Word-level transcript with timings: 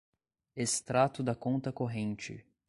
Extrato 0.55 1.21
da 1.21 1.35
conta 1.35 1.71
corrente 1.71 2.43